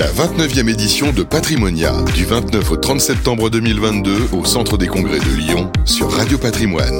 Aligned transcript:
La 0.00 0.06
29e 0.06 0.66
édition 0.70 1.12
de 1.12 1.22
Patrimonia, 1.22 1.92
du 2.14 2.24
29 2.24 2.70
au 2.70 2.76
30 2.78 3.02
septembre 3.02 3.50
2022 3.50 4.30
au 4.32 4.46
Centre 4.46 4.78
des 4.78 4.86
Congrès 4.86 5.18
de 5.18 5.36
Lyon 5.36 5.70
sur 5.84 6.10
Radio 6.10 6.38
Patrimoine. 6.38 6.94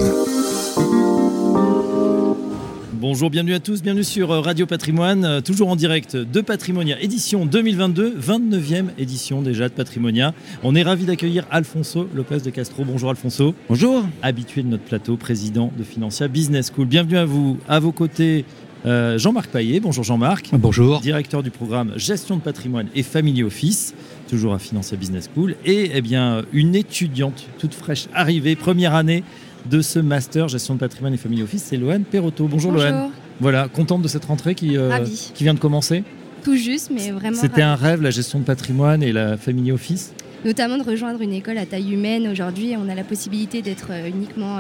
Bonjour, 2.92 3.30
bienvenue 3.30 3.54
à 3.54 3.58
tous, 3.60 3.80
bienvenue 3.80 4.04
sur 4.04 4.30
euh, 4.30 4.40
Radio 4.40 4.66
Patrimoine, 4.66 5.24
euh, 5.24 5.40
toujours 5.40 5.68
en 5.68 5.76
direct 5.76 6.14
de 6.14 6.42
Patrimonia, 6.42 7.00
édition 7.00 7.46
2022, 7.46 8.18
29e 8.20 8.88
édition 8.98 9.40
déjà 9.40 9.70
de 9.70 9.72
Patrimonia. 9.72 10.34
On 10.62 10.74
est 10.74 10.82
ravi 10.82 11.06
d'accueillir 11.06 11.46
Alfonso 11.50 12.06
Lopez 12.14 12.40
de 12.40 12.50
Castro. 12.50 12.84
Bonjour 12.84 13.08
Alfonso. 13.08 13.54
Bonjour. 13.70 14.04
Habitué 14.20 14.62
de 14.62 14.68
notre 14.68 14.84
plateau, 14.84 15.16
président 15.16 15.72
de 15.74 15.84
Financia 15.84 16.28
Business 16.28 16.70
School. 16.70 16.86
Bienvenue 16.86 17.16
à 17.16 17.24
vous. 17.24 17.56
À 17.66 17.80
vos 17.80 17.92
côtés, 17.92 18.44
euh, 18.86 19.18
Jean-Marc 19.18 19.50
Paillet. 19.50 19.80
Bonjour 19.80 20.04
Jean-Marc. 20.04 20.50
Bonjour. 20.52 21.00
Directeur 21.00 21.42
du 21.42 21.50
programme 21.50 21.92
Gestion 21.96 22.36
de 22.36 22.40
patrimoine 22.40 22.88
et 22.94 23.02
Family 23.02 23.42
Office, 23.42 23.94
toujours 24.28 24.54
à 24.54 24.58
Financia 24.58 24.96
Business 24.96 25.28
School. 25.34 25.56
Et 25.64 25.90
eh 25.94 26.00
bien, 26.00 26.42
une 26.52 26.74
étudiante 26.74 27.46
toute 27.58 27.74
fraîche 27.74 28.08
arrivée, 28.14 28.56
première 28.56 28.94
année 28.94 29.22
de 29.68 29.82
ce 29.82 29.98
master 29.98 30.48
gestion 30.48 30.74
de 30.74 30.80
patrimoine 30.80 31.12
et 31.12 31.18
family 31.18 31.42
office, 31.42 31.64
c'est 31.68 31.76
Loane 31.76 32.04
Perotto. 32.04 32.46
Bonjour, 32.46 32.72
Loane. 32.72 33.10
Voilà, 33.40 33.68
contente 33.68 34.02
de 34.02 34.08
cette 34.08 34.24
rentrée 34.24 34.54
qui, 34.54 34.76
euh, 34.76 34.98
qui 35.34 35.44
vient 35.44 35.54
de 35.54 35.58
commencer? 35.58 36.04
Tout 36.44 36.56
juste, 36.56 36.90
mais 36.94 37.10
vraiment. 37.10 37.36
C'était 37.38 37.62
un 37.62 37.74
rêve, 37.74 38.02
la 38.02 38.10
gestion 38.10 38.38
de 38.38 38.44
patrimoine 38.44 39.02
et 39.02 39.12
la 39.12 39.36
family 39.36 39.72
office? 39.72 40.12
Notamment 40.44 40.78
de 40.78 40.82
rejoindre 40.82 41.20
une 41.20 41.34
école 41.34 41.58
à 41.58 41.66
taille 41.66 41.92
humaine. 41.92 42.26
Aujourd'hui, 42.28 42.74
on 42.78 42.88
a 42.88 42.94
la 42.94 43.04
possibilité 43.04 43.60
d'être 43.60 43.88
euh, 43.90 44.08
uniquement 44.08 44.58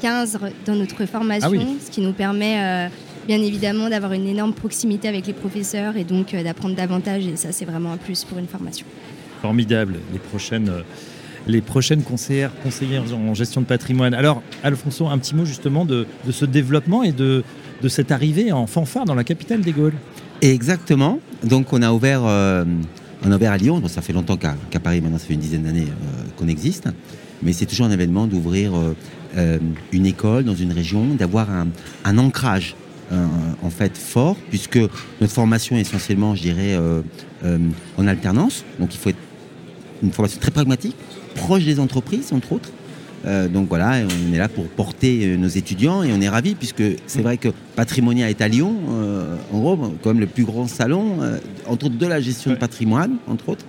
15 0.00 0.38
euh, 0.42 0.48
dans 0.64 0.74
notre 0.74 1.04
formation, 1.04 1.50
ah 1.54 1.84
ce 1.84 1.90
qui 1.90 2.00
nous 2.00 2.12
permet 2.12 2.88
bien 3.30 3.42
évidemment 3.42 3.88
d'avoir 3.88 4.12
une 4.12 4.26
énorme 4.26 4.52
proximité 4.52 5.06
avec 5.06 5.28
les 5.28 5.32
professeurs 5.32 5.96
et 5.96 6.02
donc 6.02 6.34
d'apprendre 6.34 6.74
davantage. 6.74 7.28
Et 7.28 7.36
ça, 7.36 7.52
c'est 7.52 7.64
vraiment 7.64 7.92
un 7.92 7.96
plus 7.96 8.24
pour 8.24 8.38
une 8.38 8.48
formation. 8.48 8.84
Formidable. 9.40 10.00
Les 10.12 10.18
prochaines 10.18 10.72
les 11.46 11.60
prochaines 11.60 12.02
conseillères, 12.02 12.50
conseillères 12.64 13.04
en 13.14 13.32
gestion 13.34 13.60
de 13.60 13.66
patrimoine. 13.66 14.14
Alors, 14.14 14.42
Alfonso, 14.64 15.06
un 15.06 15.16
petit 15.18 15.36
mot 15.36 15.44
justement 15.44 15.84
de, 15.84 16.06
ce 16.28 16.44
développement 16.44 17.04
et 17.04 17.12
de, 17.12 17.44
cette 17.88 18.10
arrivée 18.10 18.50
en 18.50 18.66
fanfare 18.66 19.04
dans 19.04 19.14
la 19.14 19.22
capitale 19.22 19.60
des 19.60 19.72
Gaules. 19.72 19.94
Exactement. 20.42 21.20
Donc, 21.44 21.72
on 21.72 21.82
a 21.82 21.92
ouvert, 21.92 22.22
euh, 22.24 22.64
on 23.24 23.30
a 23.30 23.36
ouvert 23.36 23.52
à 23.52 23.58
Lyon. 23.58 23.80
ça 23.86 24.02
fait 24.02 24.12
longtemps 24.12 24.36
qu'à 24.36 24.80
Paris, 24.82 25.00
maintenant, 25.00 25.18
ça 25.18 25.26
fait 25.26 25.34
une 25.34 25.40
dizaine 25.40 25.62
d'années 25.62 25.86
euh, 25.86 26.22
qu'on 26.36 26.48
existe. 26.48 26.88
Mais 27.42 27.52
c'est 27.52 27.66
toujours 27.66 27.86
un 27.86 27.92
événement 27.92 28.26
d'ouvrir 28.26 28.72
euh, 29.36 29.58
une 29.92 30.06
école 30.06 30.44
dans 30.44 30.56
une 30.56 30.72
région, 30.72 31.14
d'avoir 31.14 31.48
un, 32.04 32.18
ancrage 32.18 32.74
en 33.10 33.70
fait 33.70 33.96
fort, 33.96 34.36
puisque 34.50 34.78
notre 35.20 35.32
formation 35.32 35.76
est 35.76 35.80
essentiellement, 35.80 36.34
je 36.34 36.42
dirais, 36.42 36.78
en 37.98 38.06
alternance. 38.06 38.64
Donc, 38.78 38.94
il 38.94 38.98
faut 38.98 39.10
être 39.10 39.18
une 40.02 40.12
formation 40.12 40.40
très 40.40 40.50
pragmatique, 40.50 40.96
proche 41.34 41.64
des 41.64 41.80
entreprises, 41.80 42.32
entre 42.32 42.52
autres. 42.52 42.70
Euh, 43.26 43.48
donc 43.48 43.68
voilà, 43.68 43.98
on 44.30 44.34
est 44.34 44.38
là 44.38 44.48
pour 44.48 44.66
porter 44.66 45.26
euh, 45.26 45.36
nos 45.36 45.48
étudiants 45.48 46.02
et 46.02 46.10
on 46.12 46.20
est 46.22 46.28
ravis 46.28 46.54
puisque 46.54 46.82
c'est 47.06 47.20
vrai 47.20 47.36
que 47.36 47.50
Patrimonia 47.76 48.30
est 48.30 48.40
à 48.40 48.48
Lyon, 48.48 48.74
euh, 48.88 49.36
en 49.52 49.58
gros, 49.58 49.76
comme 50.02 50.20
le 50.20 50.26
plus 50.26 50.44
grand 50.44 50.66
salon, 50.66 51.18
entre 51.66 51.86
autres 51.86 51.98
de 51.98 52.06
la 52.06 52.20
gestion 52.20 52.52
de 52.52 52.56
patrimoine, 52.56 53.16
entre 53.28 53.50
autres. 53.50 53.64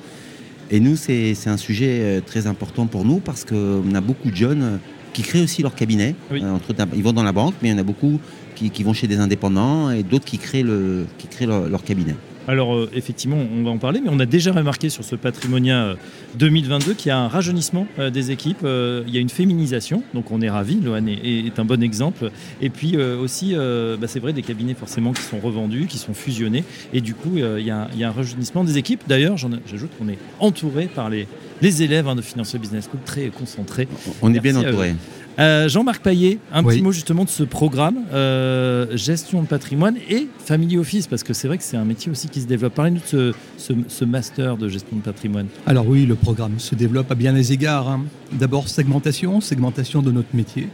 Et 0.71 0.79
nous, 0.79 0.95
c'est 0.95 1.35
un 1.47 1.57
sujet 1.57 2.21
très 2.25 2.47
important 2.47 2.87
pour 2.87 3.03
nous 3.03 3.19
parce 3.19 3.43
qu'on 3.43 3.93
a 3.93 4.01
beaucoup 4.01 4.31
de 4.31 4.35
jeunes 4.35 4.79
qui 5.13 5.21
créent 5.21 5.43
aussi 5.43 5.61
leur 5.61 5.75
cabinet. 5.75 6.15
entre 6.31 6.73
ils 6.95 7.03
vont 7.03 7.11
dans 7.13 7.23
la 7.23 7.33
banque, 7.33 7.55
mais 7.61 7.69
il 7.69 7.71
y 7.71 7.75
en 7.75 7.77
a 7.77 7.83
beaucoup 7.83 8.19
qui, 8.55 8.83
vont 8.83 8.93
chez 8.93 9.07
des 9.07 9.19
indépendants 9.19 9.89
et 9.91 10.03
d'autres 10.03 10.25
qui 10.25 10.37
créent, 10.37 10.63
le, 10.63 11.05
qui 11.17 11.27
créent 11.27 11.47
leur 11.47 11.83
cabinet. 11.83 12.15
Alors 12.47 12.75
euh, 12.75 12.89
effectivement, 12.93 13.37
on 13.37 13.63
va 13.63 13.69
en 13.69 13.77
parler, 13.77 14.01
mais 14.03 14.09
on 14.11 14.19
a 14.19 14.25
déjà 14.25 14.51
remarqué 14.51 14.89
sur 14.89 15.03
ce 15.03 15.15
Patrimonia 15.15 15.95
2022 16.35 16.91
euh, 16.91 16.93
qu'il 16.95 17.09
y 17.09 17.11
a 17.11 17.17
un 17.17 17.27
rajeunissement 17.27 17.87
euh, 17.99 18.09
des 18.09 18.31
équipes, 18.31 18.61
il 18.63 19.13
y 19.13 19.17
a 19.17 19.21
une 19.21 19.29
féminisation, 19.29 20.03
donc 20.13 20.31
on 20.31 20.41
est 20.41 20.49
ravis, 20.49 20.79
Loane 20.79 21.07
est, 21.07 21.59
un 21.59 21.65
bon 21.65 21.83
exemple. 21.83 22.31
Et 22.61 22.69
puis 22.69 22.97
aussi, 22.97 23.53
bah, 23.55 24.07
c'est 24.07 24.19
vrai, 24.19 24.33
des 24.33 24.41
cabinets 24.41 24.73
forcément 24.73 25.11
qui 25.11 25.21
sont 25.21 25.39
revendus, 25.39 25.85
qui 25.87 25.97
sont 25.97 26.13
fusionnés, 26.13 26.63
et 26.93 27.01
du 27.01 27.13
coup, 27.13 27.37
il 27.37 27.65
y, 27.65 27.71
a 27.71 27.87
un 27.87 28.11
rajeunissement 28.11 28.63
des 28.63 28.77
équipes. 28.77 29.03
D'ailleurs, 29.07 29.37
j'ajoute 29.37 29.91
qu'on 29.97 30.07
est 30.07 30.17
entouré 30.39 30.87
par 30.87 31.09
les, 31.09 31.27
les 31.61 31.83
élèves 31.83 32.07
hein, 32.07 32.15
de 32.15 32.21
Financial 32.21 32.61
Business 32.61 32.85
School, 32.85 33.01
très 33.05 33.27
concentrés. 33.27 33.87
On 34.21 34.33
est 34.33 34.39
bien 34.39 34.55
entouré. 34.55 34.95
Euh, 35.41 35.67
Jean-Marc 35.67 36.03
Paillet, 36.03 36.37
un 36.53 36.63
petit 36.63 36.83
mot 36.83 36.91
justement 36.91 37.23
de 37.23 37.29
ce 37.29 37.41
programme, 37.41 37.95
euh, 38.13 38.95
gestion 38.95 39.41
de 39.41 39.47
patrimoine 39.47 39.95
et 40.07 40.27
family 40.37 40.77
office, 40.77 41.07
parce 41.07 41.23
que 41.23 41.33
c'est 41.33 41.47
vrai 41.47 41.57
que 41.57 41.63
c'est 41.63 41.77
un 41.77 41.83
métier 41.83 42.11
aussi 42.11 42.29
qui 42.29 42.41
se 42.41 42.45
développe. 42.45 42.75
Parlez-nous 42.75 42.99
de 43.11 43.33
ce, 43.57 44.05
master 44.05 44.55
de 44.55 44.69
gestion 44.69 44.97
de 44.97 45.01
patrimoine. 45.01 45.47
Alors 45.65 45.87
oui, 45.87 46.05
le 46.05 46.13
programme 46.13 46.59
se 46.59 46.75
développe 46.75 47.11
à 47.11 47.15
bien 47.15 47.33
des 47.33 47.53
égards. 47.53 47.89
Hein. 47.89 48.05
D'abord 48.33 48.69
segmentation, 48.69 49.41
segmentation 49.41 50.03
de 50.03 50.11
notre 50.11 50.35
métier. 50.35 50.67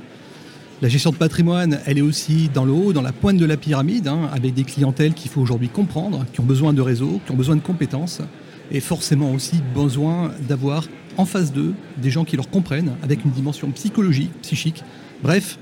La 0.82 0.90
gestion 0.90 1.12
de 1.12 1.16
patrimoine, 1.16 1.80
elle 1.86 1.98
est 1.98 2.02
aussi 2.02 2.50
dans 2.54 2.66
le 2.66 2.74
haut, 2.74 2.92
dans 2.92 3.02
la 3.02 3.14
pointe 3.14 3.38
de 3.38 3.46
la 3.46 3.56
pyramide, 3.56 4.10
hein, 4.10 4.30
avec 4.34 4.54
des 4.54 4.66
clientèles 4.66 5.14
qu'il 5.14 5.32
faut 5.32 5.40
aujourd'hui 5.40 5.70
comprendre, 5.70 6.26
qui 6.34 6.42
ont 6.42 6.46
besoin 6.46 6.74
de 6.74 6.82
réseaux, 6.82 7.22
qui 7.26 7.32
ont 7.32 7.38
besoin 7.38 7.56
de 7.56 7.62
compétences, 7.62 8.22
et 8.70 8.82
forcément 8.82 9.32
aussi 9.32 9.62
besoin 9.74 10.32
d'avoir 10.48 10.84
en 11.18 11.26
face 11.26 11.52
d'eux 11.52 11.74
des 11.98 12.12
gens 12.12 12.26
qui 12.26 12.36
leur 12.36 12.50
comprennent, 12.50 12.94
avec 13.04 13.26
une 13.26 13.32
dimension 13.32 13.70
psychologique, 13.72 14.32
psychique. 14.42 14.84
Bref, 15.24 15.58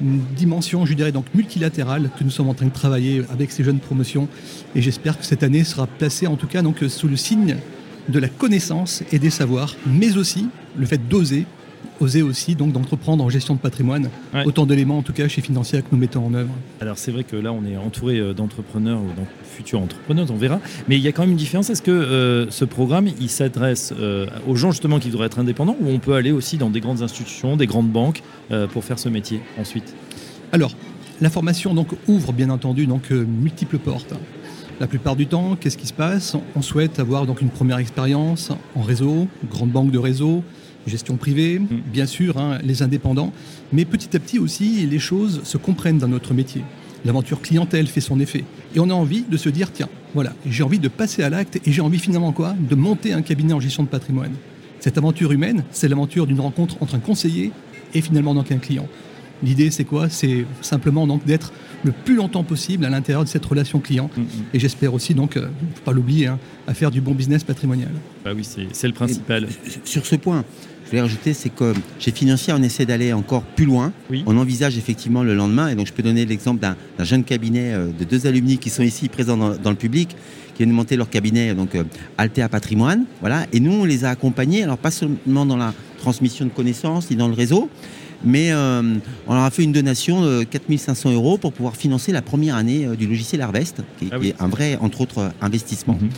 une 0.00 0.20
dimension, 0.36 0.86
je 0.86 0.94
dirais, 0.94 1.12
donc 1.12 1.26
multilatérale 1.34 2.10
que 2.18 2.24
nous 2.24 2.30
sommes 2.30 2.48
en 2.48 2.54
train 2.54 2.66
de 2.66 2.72
travailler 2.72 3.22
avec 3.30 3.50
ces 3.50 3.64
jeunes 3.64 3.80
promotions. 3.80 4.28
Et 4.74 4.82
j'espère 4.82 5.18
que 5.18 5.24
cette 5.24 5.42
année 5.42 5.64
sera 5.64 5.86
placée, 5.86 6.26
en 6.26 6.36
tout 6.36 6.46
cas, 6.46 6.62
donc, 6.62 6.84
sous 6.88 7.08
le 7.08 7.16
signe 7.16 7.56
de 8.08 8.18
la 8.18 8.28
connaissance 8.28 9.02
et 9.12 9.18
des 9.18 9.30
savoirs, 9.30 9.74
mais 9.86 10.16
aussi 10.16 10.48
le 10.76 10.86
fait 10.86 11.08
d'oser 11.08 11.46
oser 12.00 12.22
aussi 12.22 12.54
donc 12.54 12.72
d'entreprendre 12.72 13.24
en 13.24 13.28
gestion 13.28 13.54
de 13.54 13.60
patrimoine. 13.60 14.10
Autant 14.44 14.66
d'éléments 14.66 14.98
en 14.98 15.02
tout 15.02 15.12
cas 15.12 15.28
chez 15.28 15.40
Financière 15.40 15.82
que 15.82 15.88
nous 15.92 15.98
mettons 15.98 16.24
en 16.24 16.34
œuvre. 16.34 16.50
Alors 16.80 16.98
c'est 16.98 17.10
vrai 17.10 17.24
que 17.24 17.36
là 17.36 17.52
on 17.52 17.64
est 17.64 17.76
entouré 17.76 18.18
euh, 18.18 18.34
d'entrepreneurs 18.34 19.00
ou 19.00 19.08
de 19.20 19.26
futurs 19.44 19.80
entrepreneurs, 19.80 20.26
on 20.30 20.36
verra. 20.36 20.60
Mais 20.88 20.96
il 20.96 21.02
y 21.02 21.08
a 21.08 21.12
quand 21.12 21.22
même 21.22 21.32
une 21.32 21.36
différence. 21.36 21.70
Est-ce 21.70 21.82
que 21.82 21.90
euh, 21.90 22.50
ce 22.50 22.64
programme 22.64 23.08
il 23.20 23.28
s'adresse 23.28 23.92
euh, 23.98 24.26
aux 24.46 24.56
gens 24.56 24.70
justement 24.70 24.98
qui 24.98 25.10
voudraient 25.10 25.26
être 25.26 25.38
indépendants 25.38 25.76
ou 25.80 25.88
on 25.88 25.98
peut 25.98 26.14
aller 26.14 26.32
aussi 26.32 26.56
dans 26.56 26.70
des 26.70 26.80
grandes 26.80 27.02
institutions, 27.02 27.56
des 27.56 27.66
grandes 27.66 27.90
banques 27.90 28.22
pour 28.72 28.84
faire 28.84 28.98
ce 28.98 29.08
métier 29.08 29.40
ensuite? 29.58 29.94
Alors 30.52 30.72
la 31.20 31.30
formation 31.30 31.74
donc 31.74 31.88
ouvre 32.06 32.32
bien 32.32 32.50
entendu 32.50 32.86
donc 32.86 33.10
multiples 33.10 33.78
portes. 33.78 34.14
La 34.80 34.86
plupart 34.86 35.16
du 35.16 35.26
temps, 35.26 35.56
qu'est-ce 35.58 35.76
qui 35.76 35.88
se 35.88 35.92
passe? 35.92 36.36
On 36.54 36.62
souhaite 36.62 37.00
avoir 37.00 37.26
donc 37.26 37.42
une 37.42 37.48
première 37.48 37.78
expérience 37.78 38.52
en 38.76 38.82
réseau, 38.82 39.26
grande 39.50 39.70
banque 39.70 39.90
de 39.90 39.98
réseau, 39.98 40.44
gestion 40.88 41.16
privée, 41.16 41.58
mm. 41.58 41.66
bien 41.92 42.06
sûr, 42.06 42.38
hein, 42.38 42.58
les 42.64 42.82
indépendants, 42.82 43.32
mais 43.72 43.84
petit 43.84 44.16
à 44.16 44.20
petit 44.20 44.38
aussi, 44.38 44.86
les 44.86 44.98
choses 44.98 45.42
se 45.44 45.56
comprennent 45.56 45.98
dans 45.98 46.08
notre 46.08 46.34
métier. 46.34 46.62
L'aventure 47.04 47.40
clientèle 47.40 47.86
fait 47.86 48.00
son 48.00 48.18
effet. 48.18 48.44
Et 48.74 48.80
on 48.80 48.90
a 48.90 48.94
envie 48.94 49.22
de 49.22 49.36
se 49.36 49.48
dire, 49.48 49.72
tiens, 49.72 49.88
voilà, 50.14 50.32
j'ai 50.46 50.62
envie 50.62 50.78
de 50.78 50.88
passer 50.88 51.22
à 51.22 51.30
l'acte 51.30 51.60
et 51.64 51.72
j'ai 51.72 51.80
envie 51.80 51.98
finalement 51.98 52.32
quoi? 52.32 52.54
De 52.58 52.74
monter 52.74 53.12
un 53.12 53.22
cabinet 53.22 53.52
en 53.52 53.60
gestion 53.60 53.82
de 53.82 53.88
patrimoine. 53.88 54.32
Cette 54.80 54.98
aventure 54.98 55.32
humaine, 55.32 55.64
c'est 55.70 55.88
l'aventure 55.88 56.26
d'une 56.26 56.40
rencontre 56.40 56.76
entre 56.80 56.94
un 56.94 57.00
conseiller 57.00 57.52
et 57.94 58.00
finalement 58.00 58.34
donc 58.34 58.50
un 58.52 58.58
client. 58.58 58.86
L'idée, 59.42 59.70
c'est 59.70 59.84
quoi? 59.84 60.08
C'est 60.08 60.44
simplement 60.62 61.06
donc 61.06 61.24
d'être 61.24 61.52
le 61.84 61.92
plus 61.92 62.16
longtemps 62.16 62.42
possible 62.42 62.84
à 62.84 62.90
l'intérieur 62.90 63.22
de 63.22 63.28
cette 63.28 63.44
relation 63.44 63.78
client. 63.78 64.10
Mm, 64.16 64.20
mm. 64.20 64.26
Et 64.54 64.58
j'espère 64.58 64.94
aussi, 64.94 65.14
donc, 65.14 65.36
ne 65.36 65.42
euh, 65.42 65.48
faut 65.76 65.82
pas 65.84 65.92
l'oublier, 65.92 66.26
hein, 66.26 66.38
à 66.66 66.74
faire 66.74 66.90
du 66.90 67.00
bon 67.00 67.14
business 67.14 67.44
patrimonial. 67.44 67.90
Bah 68.24 68.32
oui, 68.34 68.44
c'est 68.44 68.86
le 68.86 68.92
principal. 68.92 69.46
sur 69.84 70.04
ce 70.04 70.16
point, 70.16 70.44
je 70.88 70.92
voulais 70.92 71.02
rajouter, 71.02 71.34
c'est 71.34 71.50
que 71.50 71.74
chez 71.98 72.12
Financier, 72.12 72.54
on 72.56 72.62
essaie 72.62 72.86
d'aller 72.86 73.12
encore 73.12 73.42
plus 73.42 73.66
loin. 73.66 73.92
On 74.24 74.38
envisage 74.38 74.78
effectivement 74.78 75.22
le 75.22 75.34
lendemain. 75.34 75.68
Et 75.68 75.74
donc, 75.74 75.86
je 75.86 75.92
peux 75.92 76.02
donner 76.02 76.24
l'exemple 76.24 76.60
d'un 76.60 77.04
jeune 77.04 77.24
cabinet 77.24 77.74
euh, 77.74 77.88
de 77.88 78.04
deux 78.04 78.26
alumni 78.26 78.56
qui 78.56 78.70
sont 78.70 78.82
ici 78.82 79.10
présents 79.10 79.36
dans, 79.36 79.70
le 79.70 79.76
public, 79.76 80.08
qui 80.54 80.62
viennent 80.62 80.72
monter 80.72 80.96
leur 80.96 81.10
cabinet, 81.10 81.54
donc 81.54 81.74
euh, 81.74 81.84
Altea 82.16 82.48
Patrimoine. 82.48 83.04
Voilà. 83.20 83.44
Et 83.52 83.60
nous, 83.60 83.72
on 83.72 83.84
les 83.84 84.06
a 84.06 84.08
accompagnés, 84.08 84.62
alors 84.62 84.78
pas 84.78 84.90
seulement 84.90 85.44
dans 85.44 85.58
la 85.58 85.74
transmission 85.98 86.46
de 86.46 86.50
connaissances 86.50 87.10
ni 87.10 87.16
dans 87.16 87.28
le 87.28 87.34
réseau, 87.34 87.68
mais 88.24 88.52
euh, 88.52 88.94
on 89.26 89.34
leur 89.34 89.42
a 89.42 89.50
fait 89.50 89.64
une 89.64 89.72
donation 89.72 90.22
de 90.22 90.42
4500 90.44 91.12
euros 91.12 91.36
pour 91.36 91.52
pouvoir 91.52 91.76
financer 91.76 92.12
la 92.12 92.22
première 92.22 92.56
année 92.56 92.88
du 92.96 93.06
logiciel 93.06 93.42
Harvest, 93.42 93.82
qui, 93.98 94.08
ah 94.10 94.16
est 94.22 94.34
un 94.40 94.48
vrai, 94.48 94.78
entre 94.80 95.02
autres, 95.02 95.32
investissement. 95.42 95.98
Mhm. 96.00 96.08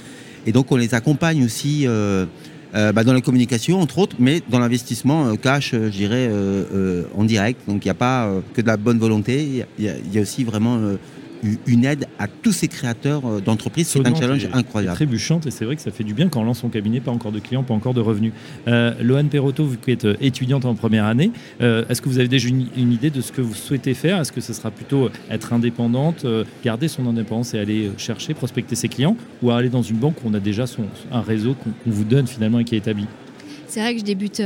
Et 0.47 0.53
donc, 0.53 0.71
on 0.71 0.77
les 0.77 0.95
accompagne 0.95 1.45
aussi. 1.45 1.89
Euh, 2.75 2.93
bah, 2.93 3.03
dans 3.03 3.13
la 3.13 3.21
communication, 3.21 3.81
entre 3.81 3.99
autres, 3.99 4.17
mais 4.21 4.43
dans 4.49 4.61
l'investissement 4.61 5.27
euh, 5.27 5.35
cash, 5.35 5.75
euh, 5.75 5.87
je 5.87 5.97
dirais, 5.97 6.31
en 7.17 7.25
direct. 7.25 7.61
Donc 7.67 7.85
il 7.85 7.89
n'y 7.89 7.93
a 7.93 7.95
pas 7.95 8.31
que 8.55 8.61
de 8.61 8.67
la 8.67 8.77
bonne 8.77 8.99
volonté, 8.99 9.65
il 9.79 9.85
y, 9.85 10.19
a 10.19 10.21
aussi 10.21 10.45
vraiment 10.45 10.79
une 11.67 11.85
aide 11.85 12.07
à 12.19 12.27
tous 12.29 12.53
ces 12.53 12.69
créateurs 12.69 13.23
euh, 13.27 13.41
d'entreprises. 13.41 13.89
C'est 13.89 14.07
un 14.07 14.15
challenge 14.15 14.49
incroyable. 14.53 14.95
Trébuchante 14.95 15.47
et 15.47 15.51
c'est 15.51 15.65
vrai 15.65 15.77
que 15.77 15.83
ça 15.83 15.91
fait 15.91 16.05
du 16.05 16.15
bien 16.15 16.29
quand 16.29 16.41
on 16.41 16.45
lance 16.45 16.61
son 16.61 16.69
cabinet, 16.69 17.01
pas 17.01 17.11
encore 17.11 17.33
de 17.33 17.39
clients, 17.39 17.63
pas 17.63 17.75
encore 17.75 17.95
de 17.95 18.01
revenus. 18.01 18.33
Euh, 18.69 18.95
Loane 19.03 19.29
Perotto, 19.29 19.65
vous 19.65 19.77
qui 19.77 19.93
êtes 19.93 20.05
euh, 20.05 20.17
étudiante 20.21 20.65
en 20.65 20.75
première 20.75 21.05
année, 21.05 21.31
est-ce 21.61 22.01
que 22.03 22.09
vous 22.09 22.19
avez 22.19 22.29
déjà 22.29 22.49
une, 22.49 22.93
idée 22.93 23.11
de 23.11 23.21
ce 23.21 23.33
que 23.33 23.41
vous 23.41 23.55
souhaitez 23.55 23.95
faire? 23.95 24.21
Est-ce 24.21 24.33
que 24.33 24.41
ce 24.41 24.53
sera 24.53 24.71
plutôt 24.71 25.11
être 25.31 25.53
indépendante, 25.53 26.27
garder 26.65 26.89
son 26.89 27.07
indépendance 27.07 27.55
et 27.55 27.59
aller 27.59 27.91
chercher, 27.97 28.35
prospecter 28.35 28.75
ses 28.75 28.89
clients, 28.89 29.17
ou 29.43 29.51
aller 29.51 29.69
dans 29.69 29.83
une 29.83 29.97
banque 29.97 30.17
où 30.25 30.29
on 30.29 30.35
a 30.35 30.41
déjà 30.41 30.67
son, 30.67 30.85
un 31.13 31.21
réseau 31.21 31.55
qu'on 31.55 31.91
vous 31.91 32.05
donne 32.05 32.27
finalement 32.27 32.59
et 32.59 32.65
qui 32.65 32.75
est 32.75 32.79
établi? 32.79 33.07
C'est 33.67 33.81
vrai 33.81 33.95
que 33.95 34.01
je 34.01 34.05
débute 34.05 34.41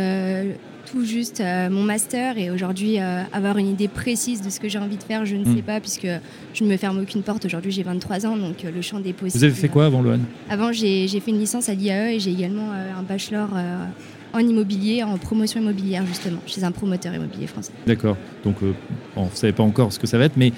tout 0.85 1.05
juste 1.05 1.41
euh, 1.41 1.71
mon 1.71 1.83
master 1.83 2.39
et 2.39 2.51
aujourd'hui 2.51 3.01
euh, 3.01 3.23
avoir 3.33 3.59
une 3.59 3.69
idée 3.69 3.89
précise 3.89 4.43
de 4.43 4.51
ce 4.51 4.61
que 4.61 4.69
j'ai 4.69 4.79
envie 4.79 4.97
de 4.97 5.03
faire, 5.03 5.25
je 5.25 5.37
ne 5.37 5.45
sais 5.45 5.61
hmm. 5.61 5.63
pas 5.63 5.81
puisque 5.81 6.07
je 6.53 6.65
ne 6.65 6.69
me 6.69 6.77
ferme 6.77 6.99
aucune 7.01 7.23
porte. 7.23 7.45
Aujourd'hui 7.45 7.73
j'ai 7.73 7.83
23 7.83 8.27
ans 8.27 8.37
donc 8.37 8.65
euh, 8.65 8.71
le 8.75 8.83
champ 8.83 9.01
des 9.01 9.13
possibles. 9.13 9.39
Vous 9.39 9.45
avez 9.45 9.55
fait 9.55 9.69
quoi 9.69 9.87
avant 9.87 10.03
Loane? 10.03 10.25
Avant 10.49 10.73
j'ai 10.73 11.09
fait 11.09 11.31
une 11.31 11.39
licence 11.39 11.69
à 11.69 11.75
l'IAE 11.75 12.15
et 12.15 12.21
j'ai 12.21 12.33
également 12.33 12.73
un 12.73 13.03
bachelor 13.03 13.51
en 14.35 14.41
immobilier, 14.41 15.03
en 15.03 15.17
promotion 15.17 15.61
immobilière 15.61 16.05
justement, 16.07 16.41
chez 16.47 16.65
un 16.65 16.73
promoteur 16.73 17.15
immobilier 17.15 17.47
français. 17.47 17.73
D'accord. 17.87 18.17
Donc, 18.45 18.57
vous 18.61 18.75
ne 19.17 19.29
savez 19.33 19.53
pas 19.53 19.63
encore 19.63 19.93
ce 19.93 19.99
que 19.99 20.07
ça 20.07 20.19
va 20.19 20.25
être, 20.25 20.37
mais 20.37 20.53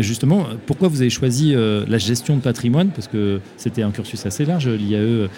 justement, 0.00 0.46
pourquoi 0.66 0.88
vous 0.88 1.00
avez 1.00 1.10
choisi 1.10 1.54
la 1.54 1.98
gestion 1.98 2.36
de 2.36 2.40
patrimoine? 2.40 2.90
Parce 2.90 3.08
que 3.08 3.40
c'était 3.56 3.82
un 3.82 3.90
cursus 3.90 4.26
assez 4.26 4.44
large, 4.44 4.68
l'IAE 4.68 5.28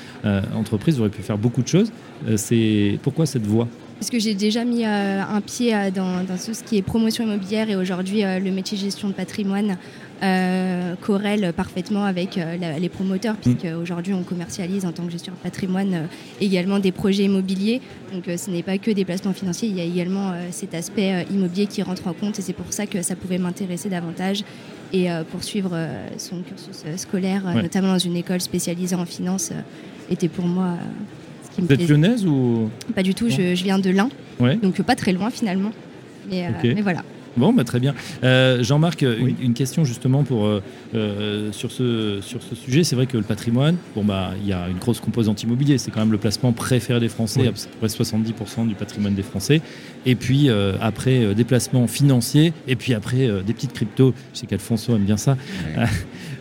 entreprise, 0.54 0.94
vous 0.94 1.02
auriez 1.02 1.14
pu 1.14 1.22
faire 1.22 1.38
beaucoup 1.38 1.62
de 1.62 1.68
choses. 1.68 1.92
c'est 2.36 2.98
pourquoi 3.02 3.26
cette 3.26 3.46
voie? 3.46 3.68
Parce 3.98 4.10
que 4.10 4.18
j'ai 4.18 4.34
déjà 4.34 4.64
mis 4.64 4.84
euh, 4.84 5.22
un 5.22 5.40
pied 5.40 5.74
euh, 5.74 5.90
dans, 5.90 6.24
tout 6.26 6.54
ce 6.54 6.62
qui 6.62 6.76
est 6.76 6.82
promotion 6.82 7.24
immobilière 7.24 7.70
et 7.70 7.76
aujourd'hui 7.76 8.24
euh, 8.24 8.38
le 8.38 8.50
métier 8.50 8.76
gestion 8.76 9.08
de 9.08 9.14
patrimoine 9.14 9.78
corrèle 11.00 11.52
parfaitement 11.54 12.04
avec 12.04 12.38
les 12.80 12.88
promoteurs, 12.88 13.36
puisque 13.36 13.64
mm. 13.64 13.80
aujourd'hui 13.80 14.14
on 14.14 14.22
commercialise 14.22 14.86
en 14.86 14.92
tant 14.92 15.04
que 15.04 15.12
gestionnaire 15.12 15.38
de 15.38 15.48
patrimoine 15.48 16.08
également 16.40 16.78
des 16.78 16.92
projets 16.92 17.24
immobiliers. 17.24 17.80
Donc 18.12 18.24
ce 18.38 18.50
n'est 18.50 18.62
pas 18.62 18.78
que 18.78 18.90
des 18.90 19.04
placements 19.04 19.32
financiers, 19.32 19.68
il 19.68 19.76
y 19.76 19.80
a 19.80 19.84
également 19.84 20.32
cet 20.50 20.74
aspect 20.74 21.26
immobilier 21.30 21.66
qui 21.66 21.82
rentre 21.82 22.06
en 22.06 22.12
compte 22.12 22.38
et 22.38 22.42
c'est 22.42 22.52
pour 22.52 22.72
ça 22.72 22.86
que 22.86 23.02
ça 23.02 23.16
pouvait 23.16 23.38
m'intéresser 23.38 23.88
davantage 23.88 24.44
et 24.92 25.08
poursuivre 25.30 25.76
son 26.16 26.40
cursus 26.42 26.84
scolaire, 26.96 27.42
notamment 27.54 27.88
dans 27.88 27.98
une 27.98 28.16
école 28.16 28.40
spécialisée 28.40 28.96
en 28.96 29.06
finance, 29.06 29.52
était 30.10 30.28
pour 30.28 30.46
moi 30.46 30.78
vous 31.58 31.72
êtes 31.72 31.88
lyonnaise 31.88 32.26
ou 32.26 32.70
Pas 32.94 33.02
du 33.02 33.14
tout, 33.14 33.28
je, 33.28 33.54
viens 33.62 33.78
de 33.78 33.90
l'Ain, 33.90 34.08
donc 34.62 34.80
pas 34.82 34.96
très 34.96 35.12
loin 35.12 35.30
finalement. 35.30 35.70
Mais, 36.28 36.46
euh, 36.46 36.74
voilà. 36.82 37.02
Bon, 37.36 37.52
bah, 37.52 37.64
très 37.64 37.80
bien. 37.80 37.94
Euh, 38.22 38.62
Jean-Marc, 38.62 39.02
une, 39.02 39.54
question 39.54 39.84
justement 39.84 40.24
pour, 40.24 40.46
euh, 40.46 41.52
sur, 41.52 41.70
ce, 41.70 42.20
sur 42.20 42.42
ce 42.42 42.54
sujet. 42.54 42.84
C'est 42.84 42.96
vrai 42.96 43.06
que 43.06 43.16
le 43.16 43.22
patrimoine, 43.22 43.76
bon, 43.94 44.04
bah, 44.04 44.32
il 44.40 44.48
y 44.48 44.52
a 44.52 44.68
une 44.68 44.78
grosse 44.78 45.00
composante 45.00 45.42
immobilier. 45.42 45.78
C'est 45.78 45.90
quand 45.90 46.00
même 46.00 46.12
le 46.12 46.18
placement 46.18 46.52
préféré 46.52 47.00
des 47.00 47.08
Français, 47.08 47.46
à 47.46 47.52
peu 47.52 47.58
près 47.80 47.86
70% 47.88 48.66
du 48.68 48.74
patrimoine 48.74 49.14
des 49.14 49.22
Français. 49.22 49.60
Et 50.06 50.14
puis 50.14 50.48
après, 50.80 51.34
des 51.34 51.44
placements 51.44 51.86
financiers. 51.86 52.52
Et 52.68 52.76
puis 52.76 52.94
après, 52.94 53.28
des 53.44 53.52
petites 53.52 53.72
cryptos. 53.72 54.14
Je 54.32 54.40
sais 54.40 54.46
qu'Alfonso 54.46 54.94
aime 54.94 55.04
bien 55.04 55.16
ça. 55.16 55.36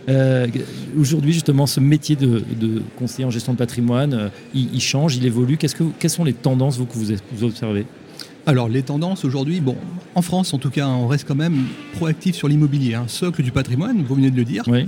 Euh, 0.09 0.47
aujourd'hui, 0.99 1.33
justement, 1.33 1.65
ce 1.65 1.79
métier 1.79 2.15
de, 2.15 2.43
conseiller 2.97 3.25
en 3.25 3.29
gestion 3.29 3.53
de 3.53 3.57
patrimoine, 3.57 4.13
euh, 4.13 4.29
il, 4.53 4.81
change, 4.81 5.15
il 5.15 5.25
évolue. 5.25 5.57
Qu'est-ce 5.57 5.75
que, 5.75 5.83
quelles 5.99 6.09
sont 6.09 6.23
les 6.23 6.33
tendances 6.33 6.77
vous, 6.77 6.85
que 6.85 6.93
vous, 6.93 7.43
observez? 7.43 7.85
Alors 8.45 8.69
les 8.69 8.83
tendances 8.83 9.25
aujourd'hui, 9.25 9.61
bon, 9.61 9.75
en 10.15 10.21
France 10.21 10.53
en 10.53 10.57
tout 10.57 10.69
cas, 10.69 10.87
on 10.87 11.07
reste 11.07 11.27
quand 11.27 11.35
même 11.35 11.65
proactif 11.93 12.35
sur 12.35 12.47
l'immobilier, 12.47 12.95
un 12.95 13.01
hein. 13.01 13.07
socle 13.07 13.41
du 13.41 13.51
patrimoine, 13.51 14.03
vous 14.03 14.15
venez 14.15 14.31
de 14.31 14.35
le 14.35 14.43
dire. 14.43 14.63
Oui. 14.67 14.87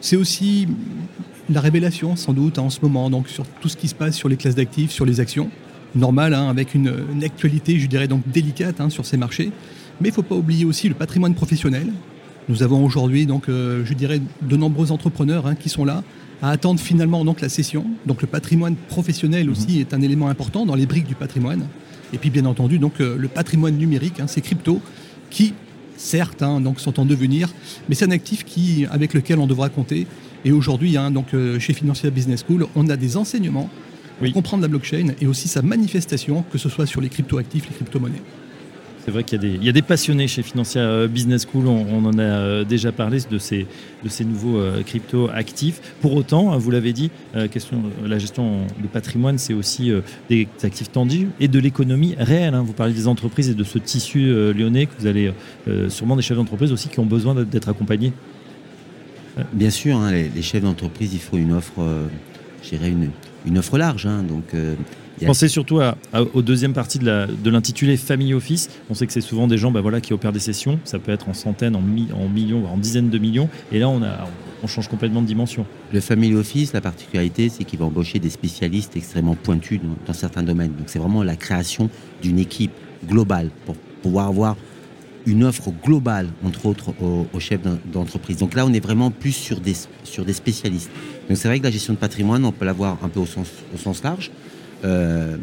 C'est 0.00 0.16
aussi 0.16 0.68
la 1.48 1.60
révélation 1.60 2.16
sans 2.16 2.32
doute 2.32 2.58
en 2.58 2.70
ce 2.70 2.80
moment, 2.82 3.08
donc 3.08 3.28
sur 3.28 3.46
tout 3.60 3.68
ce 3.68 3.76
qui 3.76 3.88
se 3.88 3.94
passe 3.94 4.16
sur 4.16 4.28
les 4.28 4.36
classes 4.36 4.54
d'actifs, 4.54 4.90
sur 4.90 5.06
les 5.06 5.20
actions, 5.20 5.50
normal, 5.94 6.34
hein, 6.34 6.48
avec 6.48 6.74
une, 6.74 6.92
actualité, 7.22 7.78
je 7.78 7.86
dirais 7.86 8.08
donc 8.08 8.22
délicate 8.28 8.80
hein, 8.80 8.90
sur 8.90 9.06
ces 9.06 9.16
marchés. 9.16 9.50
Mais 10.00 10.08
il 10.08 10.12
ne 10.12 10.14
faut 10.14 10.22
pas 10.22 10.34
oublier 10.34 10.64
aussi 10.64 10.88
le 10.88 10.94
patrimoine 10.94 11.34
professionnel, 11.34 11.92
nous 12.48 12.62
avons 12.62 12.84
aujourd'hui, 12.84 13.26
donc, 13.26 13.48
euh, 13.48 13.84
je 13.84 13.94
dirais, 13.94 14.20
de 14.42 14.56
nombreux 14.56 14.90
entrepreneurs 14.90 15.46
hein, 15.46 15.54
qui 15.54 15.68
sont 15.68 15.84
là 15.84 16.02
à 16.42 16.50
attendre 16.50 16.80
finalement 16.80 17.24
donc 17.24 17.40
la 17.40 17.48
cession. 17.48 17.86
Donc 18.04 18.20
le 18.20 18.26
patrimoine 18.26 18.74
professionnel 18.74 19.48
aussi 19.48 19.76
mhm. 19.76 19.80
est 19.80 19.94
un 19.94 20.02
élément 20.02 20.28
important 20.28 20.66
dans 20.66 20.74
les 20.74 20.86
briques 20.86 21.06
du 21.06 21.14
patrimoine. 21.14 21.66
Et 22.12 22.18
puis 22.18 22.30
bien 22.30 22.44
entendu 22.44 22.78
donc 22.78 23.00
euh, 23.00 23.16
le 23.16 23.28
patrimoine 23.28 23.76
numérique, 23.76 24.20
hein, 24.20 24.26
ces 24.26 24.40
cryptos 24.40 24.80
qui 25.30 25.54
certes 25.96 26.42
hein, 26.42 26.60
donc 26.60 26.80
sont 26.80 26.98
en 27.00 27.04
devenir, 27.04 27.48
mais 27.88 27.94
c'est 27.94 28.04
un 28.04 28.10
actif 28.10 28.44
qui 28.44 28.86
avec 28.90 29.14
lequel 29.14 29.38
on 29.38 29.46
devra 29.46 29.68
compter. 29.68 30.06
Et 30.44 30.52
aujourd'hui 30.52 30.96
donc 31.12 31.34
euh, 31.34 31.58
chez 31.58 31.72
Financial 31.72 32.10
Business 32.12 32.44
School, 32.46 32.66
on 32.74 32.88
a 32.88 32.96
des 32.96 33.16
enseignements 33.16 33.70
pour 34.18 34.32
comprendre 34.32 34.62
la 34.62 34.68
blockchain 34.68 35.14
et 35.20 35.26
aussi 35.26 35.48
sa 35.48 35.62
manifestation, 35.62 36.44
que 36.52 36.58
ce 36.58 36.68
soit 36.68 36.86
sur 36.86 37.00
les 37.00 37.08
crypto 37.08 37.38
actifs, 37.38 37.68
les 37.68 37.74
crypto-monnaies. 37.74 38.22
C'est 39.04 39.10
vrai 39.10 39.24
qu'il 39.24 39.64
y, 39.64 39.68
a 39.68 39.72
des 39.72 39.82
passionnés 39.82 40.28
chez 40.28 40.44
Financial 40.44 40.84
euh, 40.84 41.08
Business 41.08 41.44
School, 41.50 41.66
on, 41.66 42.04
en 42.04 42.18
a 42.18 42.22
euh, 42.22 42.64
déjà 42.64 42.92
parlé 42.92 43.18
de 43.28 43.38
ces, 43.38 43.66
nouveaux 44.24 44.58
euh, 44.58 44.82
crypto 44.84 45.28
actifs. 45.34 45.80
Pour 46.00 46.14
autant, 46.14 46.56
vous 46.56 46.70
l'avez 46.70 46.92
dit, 46.92 47.10
question, 47.50 47.82
la 48.04 48.18
gestion 48.18 48.60
de 48.80 48.86
patrimoine, 48.86 49.38
c'est 49.38 49.54
aussi 49.54 49.90
des 50.28 50.46
actifs 50.62 50.92
tendus 50.92 51.28
et 51.40 51.48
de 51.48 51.58
l'économie 51.58 52.14
réelle. 52.16 52.54
Hein. 52.54 52.62
Vous 52.62 52.74
parlez 52.74 52.92
des 52.92 53.08
entreprises 53.08 53.48
et 53.48 53.54
de 53.54 53.64
ce 53.64 53.78
tissu 53.78 54.32
lyonnais 54.52 54.86
que 54.86 54.92
vous 54.98 55.06
allez 55.06 55.32
sûrement 55.88 56.16
des 56.16 56.22
chefs 56.22 56.36
d'entreprise 56.36 56.72
aussi 56.72 56.88
qui 56.88 57.00
ont 57.00 57.06
besoin 57.06 57.34
d'être 57.34 57.68
accompagnés. 57.68 58.12
Bien 59.52 59.70
sûr, 59.70 59.96
hein, 59.96 60.12
les, 60.12 60.42
chefs 60.42 60.62
d'entreprise, 60.62 61.12
il 61.12 61.20
faut 61.20 61.38
une 61.38 61.52
offre, 61.52 61.80
une, 62.72 63.10
une 63.46 63.58
offre 63.58 63.78
large. 63.78 64.06
Hein. 64.06 64.22
donc, 64.22 64.54
Pensez 65.26 65.48
surtout 65.48 65.80
à, 65.80 65.96
aux 66.34 66.42
deuxième 66.42 66.72
partie 66.72 66.98
de 66.98 67.50
l'intitulé 67.50 67.96
Family 67.96 68.34
Office. 68.34 68.68
On 68.90 68.94
sait 68.94 69.06
que 69.06 69.12
c'est 69.12 69.20
souvent 69.20 69.46
des 69.46 69.58
gens 69.58 69.70
bah, 69.70 69.80
voilà, 69.80 70.00
qui 70.00 70.12
opèrent 70.12 70.32
des 70.32 70.40
sessions. 70.40 70.78
Ça 70.84 70.98
peut 70.98 71.12
être 71.12 71.28
en 71.28 71.34
centaines, 71.34 71.76
en, 71.76 71.80
en 71.80 72.28
millions, 72.28 72.66
en 72.66 72.76
dizaines 72.76 73.10
de 73.10 73.18
millions. 73.18 73.48
Et 73.72 73.78
là, 73.78 73.88
on, 73.88 74.02
a, 74.02 74.28
on 74.62 74.66
change 74.66 74.88
complètement 74.88 75.22
de 75.22 75.26
dimension. 75.26 75.66
Le 75.92 76.00
Family 76.00 76.34
Office, 76.34 76.72
la 76.72 76.80
particularité, 76.80 77.48
c'est 77.48 77.64
qu'il 77.64 77.78
va 77.78 77.86
embaucher 77.86 78.18
des 78.18 78.30
spécialistes 78.30 78.96
extrêmement 78.96 79.34
pointus 79.34 79.80
dans, 80.06 80.12
certains 80.12 80.42
domaines. 80.42 80.72
Donc 80.72 80.86
c'est 80.86 80.98
vraiment 80.98 81.22
la 81.22 81.36
création 81.36 81.90
d'une 82.22 82.38
équipe 82.38 82.72
globale 83.06 83.50
pour 83.66 83.74
pouvoir 84.02 84.28
avoir 84.28 84.56
une 85.26 85.44
offre 85.44 85.70
globale, 85.84 86.28
entre 86.44 86.66
autres, 86.66 86.94
aux, 87.00 87.40
chefs 87.40 87.60
d'entreprise. 87.92 88.38
Donc 88.38 88.54
là, 88.54 88.66
on 88.66 88.72
est 88.72 88.80
vraiment 88.80 89.10
plus 89.10 89.32
sur 89.32 89.60
des, 89.60 89.74
sur 90.04 90.24
des 90.24 90.32
spécialistes. 90.32 90.90
Donc 91.28 91.38
c'est 91.38 91.48
vrai 91.48 91.58
que 91.58 91.64
la 91.64 91.70
gestion 91.70 91.92
de 91.92 91.98
patrimoine, 91.98 92.44
on 92.44 92.52
peut 92.52 92.64
l'avoir 92.64 92.98
un 93.04 93.08
peu 93.08 93.20
au 93.20 93.26
sens, 93.26 93.48
au 93.74 93.78
sens 93.78 94.02
large. 94.02 94.30
Euh, 94.84 95.36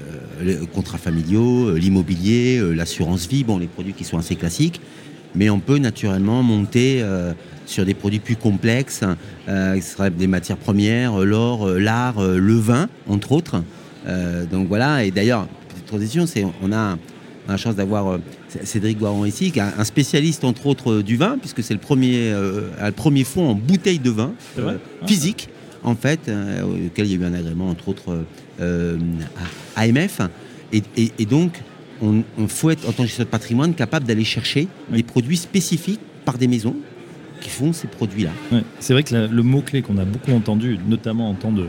euh, 0.00 0.42
les 0.42 0.66
contrats 0.66 0.98
familiaux, 0.98 1.70
euh, 1.70 1.78
l'immobilier, 1.78 2.60
l'assurance 2.74 3.26
vie, 3.26 3.42
bon, 3.42 3.58
les 3.58 3.66
produits 3.66 3.94
qui 3.94 4.04
sont 4.04 4.18
assez 4.18 4.36
classiques. 4.36 4.80
Mais 5.34 5.50
on 5.50 5.60
peut 5.60 5.78
naturellement 5.78 6.42
monter 6.42 7.04
sur 7.66 7.84
des 7.84 7.92
produits 7.92 8.20
plus 8.20 8.36
complexes, 8.36 9.02
qui 9.46 9.82
seraient 9.82 10.10
des 10.10 10.26
matières 10.26 10.56
premières, 10.56 11.18
l'or, 11.18 11.68
l'art, 11.68 12.22
le 12.22 12.54
vin, 12.54 12.88
entre 13.06 13.32
autres. 13.32 13.62
donc 14.50 14.68
voilà, 14.68 15.04
et 15.04 15.10
d'ailleurs, 15.10 15.46
petite 15.68 15.84
transition, 15.84 16.26
c'est 16.26 16.46
on 16.62 16.72
a, 16.72 16.96
la 17.48 17.56
chance 17.58 17.76
d'avoir 17.76 18.18
Cédric 18.64 18.98
Guaron 18.98 19.26
ici, 19.26 19.50
qui 19.50 19.58
est 19.58 19.62
un 19.62 19.84
spécialiste 19.84 20.42
entre 20.42 20.64
autres 20.68 21.02
du 21.02 21.18
vin, 21.18 21.36
puisque 21.38 21.62
c'est 21.62 21.74
le 21.74 21.80
premier, 21.80 22.30
le 22.32 22.92
premier 22.92 23.24
fonds 23.24 23.50
en 23.50 23.54
bouteille 23.54 23.98
de 23.98 24.10
vin 24.10 24.32
physique 25.06 25.50
en 25.86 25.94
fait, 25.94 26.28
euh, 26.28 26.62
auquel 26.88 27.06
il 27.06 27.12
y 27.12 27.14
a 27.14 27.24
eu 27.24 27.24
un 27.24 27.32
agrément, 27.32 27.70
entre 27.70 27.88
autres, 27.88 28.24
euh, 28.60 28.98
AMF. 29.76 30.20
Et, 30.72 31.24
donc, 31.24 31.62
on, 32.02 32.24
faut 32.48 32.70
être, 32.70 32.86
en 32.86 32.92
tant 32.92 33.04
que 33.04 33.08
gestionnaire 33.08 33.28
de 33.28 33.30
patrimoine, 33.30 33.74
capable 33.74 34.04
d'aller 34.04 34.24
chercher 34.24 34.68
des 34.90 35.04
produits 35.04 35.36
spécifiques 35.36 36.00
par 36.24 36.36
des 36.36 36.48
maisons 36.48 36.76
qui 37.40 37.48
font 37.48 37.72
ces 37.72 37.86
produits-là. 37.86 38.32
c'est 38.80 38.92
vrai 38.92 39.04
que 39.04 39.14
le 39.14 39.42
mot-clé 39.42 39.82
qu'on 39.82 39.98
a 39.98 40.04
beaucoup 40.04 40.32
entendu, 40.32 40.78
notamment 40.88 41.30
en 41.30 41.34
temps 41.34 41.52
de, 41.52 41.68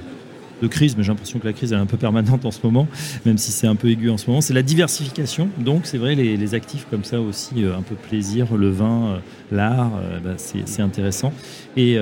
de 0.61 0.67
crise, 0.67 0.95
mais 0.97 1.03
j'ai 1.03 1.09
l'impression 1.09 1.39
que 1.39 1.45
la 1.45 1.53
crise 1.53 1.73
est 1.73 1.75
un 1.75 1.85
peu 1.85 1.97
permanente 1.97 2.45
en 2.45 2.51
ce 2.51 2.59
moment, 2.63 2.87
même 3.25 3.37
si 3.37 3.51
c'est 3.51 3.67
un 3.67 3.75
peu 3.75 3.89
aigu 3.89 4.09
en 4.09 4.17
ce 4.17 4.27
moment, 4.27 4.41
c'est 4.41 4.53
la 4.53 4.63
diversification. 4.63 5.49
Donc 5.57 5.81
c'est 5.85 5.97
vrai, 5.97 6.15
les, 6.15 6.47
actifs 6.53 6.87
comme 6.89 7.03
ça 7.03 7.19
aussi, 7.19 7.65
euh, 7.65 7.77
un 7.77 7.81
peu 7.81 7.95
plaisir, 7.95 8.55
le 8.55 8.69
vin, 8.69 9.07
euh, 9.07 9.17
l'art, 9.51 9.91
euh, 9.97 10.19
bah, 10.23 10.35
c'est 10.37 10.81
intéressant. 10.81 11.33
Et, 11.75 11.97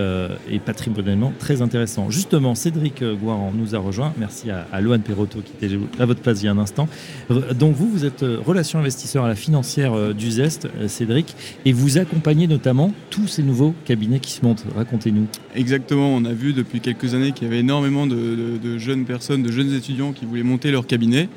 et, 0.49 0.59
patrimonialement 0.59 1.33
très 1.37 1.61
intéressant. 1.61 2.09
Justement, 2.09 2.55
Cédric 2.55 3.03
Guaran 3.03 3.51
nous 3.53 3.75
a 3.75 3.79
rejoint. 3.79 4.13
Merci 4.17 4.49
à, 4.49 4.65
à 4.71 4.79
Loane 4.79 5.01
qui 5.03 5.65
était 5.65 5.77
à 5.99 6.05
votre 6.05 6.21
place 6.21 6.41
il 6.41 6.45
y 6.45 6.47
a 6.47 6.51
un 6.51 6.57
instant. 6.57 6.87
Donc 7.53 7.75
vous, 7.75 7.89
vous 7.89 8.05
êtes 8.05 8.21
relation 8.21 8.79
investisseur 8.79 9.25
à 9.25 9.27
la 9.27 9.35
financière 9.35 10.13
du 10.13 10.31
Zest, 10.31 10.69
Cédric, 10.87 11.35
et 11.65 11.73
vous 11.73 11.97
accompagnez 11.97 12.47
notamment 12.47 12.93
tous 13.09 13.27
ces 13.27 13.43
nouveaux 13.43 13.75
cabinets 13.83 14.19
qui 14.19 14.31
se 14.31 14.45
montent. 14.45 14.63
Racontez-nous. 14.75 15.27
Exactement, 15.55 16.15
on 16.15 16.23
a 16.23 16.33
vu 16.33 16.53
depuis 16.53 16.79
quelques 16.79 17.13
années 17.13 17.31
qu'il 17.33 17.43
y 17.43 17.47
avait 17.47 17.59
énormément 17.59 18.07
de, 18.07 18.44
jeunes 18.77 19.05
personnes, 19.05 19.43
de 19.43 19.51
jeunes 19.51 19.73
étudiants 19.73 20.11
qui 20.11 20.25
voulaient 20.25 20.43
monter 20.43 20.71
leur 20.71 20.87
cabinet. 20.87 21.29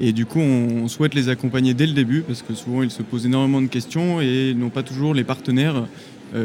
Et 0.00 0.12
du 0.12 0.26
coup, 0.26 0.40
on 0.40 0.88
souhaite 0.88 1.14
les 1.14 1.28
accompagner 1.28 1.72
dès 1.72 1.86
le 1.86 1.94
début 1.94 2.20
parce 2.20 2.42
que 2.42 2.54
souvent 2.54 2.82
ils 2.82 2.90
se 2.90 3.02
posent 3.02 3.24
énormément 3.24 3.62
de 3.62 3.66
questions 3.66 4.20
et 4.20 4.52
n'ont 4.54 4.68
pas 4.68 4.82
toujours 4.82 5.14
les 5.14 5.24
partenaires 5.24 5.86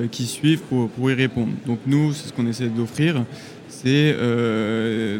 qui 0.09 0.25
suivent 0.25 0.61
pour, 0.69 1.11
y 1.11 1.13
répondre. 1.13 1.51
Donc 1.65 1.79
nous, 1.85 2.13
c'est 2.13 2.29
ce 2.29 2.33
qu'on 2.33 2.47
essaie 2.47 2.69
d'offrir, 2.69 3.25
c'est 3.67 4.15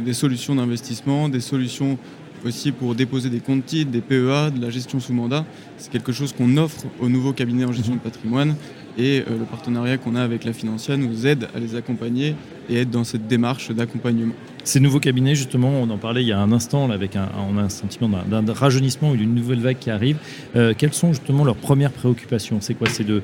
des 0.05 0.13
solutions 0.13 0.55
d'investissement, 0.55 1.27
des 1.27 1.41
solutions 1.41 1.98
aussi 2.45 2.71
pour 2.71 2.95
déposer 2.95 3.29
des 3.29 3.39
comptes 3.39 3.65
titres, 3.65 3.91
des 3.91 4.01
PEA, 4.01 4.51
de 4.51 4.62
la 4.62 4.69
gestion 4.69 5.00
sous 5.00 5.13
mandat. 5.13 5.45
C'est 5.77 5.91
quelque 5.91 6.12
chose 6.12 6.33
qu'on 6.33 6.57
offre 6.57 6.86
aux 7.00 7.10
nouveaux 7.10 7.33
cabinets 7.33 7.65
en 7.65 7.71
gestion 7.71 7.95
de 7.95 8.00
patrimoine 8.00 8.55
et 8.98 9.21
euh, 9.21 9.38
le 9.39 9.45
partenariat 9.45 9.98
qu'on 9.98 10.15
a 10.15 10.21
avec 10.21 10.43
la 10.43 10.53
Financia 10.53 10.98
nous 10.98 11.25
aide 11.25 11.48
à 11.55 11.60
les 11.60 11.75
accompagner 11.75 12.36
et 12.69 12.77
être 12.77 12.89
dans 12.89 13.03
cette 13.03 13.27
démarche 13.27 13.71
d'accompagnement. 13.71 14.33
Ces 14.63 14.79
nouveaux 14.79 14.99
cabinets, 14.99 15.35
justement, 15.35 15.69
on 15.69 15.89
en 15.89 15.97
parlait 15.97 16.21
il 16.21 16.27
y 16.27 16.31
a 16.31 16.39
un 16.39 16.51
instant, 16.51 16.89
avec 16.91 17.15
un, 17.15 17.29
on 17.49 17.57
a 17.57 17.61
un 17.61 17.69
sentiment 17.69 18.09
d'un 18.27 18.53
rajeunissement 18.53 19.11
ou 19.11 19.17
d'une 19.17 19.33
nouvelle 19.33 19.59
vague 19.59 19.79
qui 19.79 19.89
arrive. 19.89 20.17
Euh, 20.55 20.73
quelles 20.77 20.93
sont 20.93 21.13
justement 21.13 21.43
leurs 21.43 21.55
premières 21.55 21.91
préoccupations? 21.91 22.57
C'est 22.61 22.75
quoi? 22.75 22.87
C'est 22.89 23.03
de, 23.03 23.23